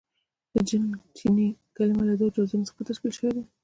•د 0.53 0.55
جن 0.69 0.83
چیني 1.17 1.47
کلمه 1.75 2.03
له 2.09 2.13
دوو 2.19 2.33
جزونو 2.35 2.67
څخه 2.69 2.81
تشکیل 2.89 3.13
شوې 3.17 3.31
ده. 3.35 3.43